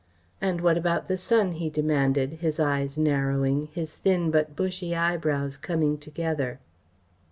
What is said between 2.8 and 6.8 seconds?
narrowing, his thin but bushy eyebrows coming together.